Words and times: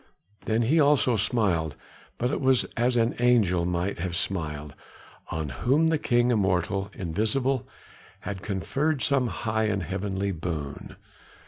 Then 0.45 0.63
he 0.63 0.79
also 0.79 1.15
smiled, 1.15 1.75
but 2.17 2.31
it 2.31 2.41
was 2.41 2.63
as 2.75 2.97
an 2.97 3.13
angel 3.19 3.65
might 3.67 3.99
have 3.99 4.15
smiled, 4.15 4.73
on 5.29 5.49
whom 5.49 5.89
the 5.89 5.99
King 5.99 6.31
immortal, 6.31 6.89
invisible, 6.95 7.67
had 8.21 8.41
conferred 8.41 9.03
some 9.03 9.27
high 9.27 9.65
and 9.65 9.83
heavenly 9.83 10.31
boon. 10.31 10.95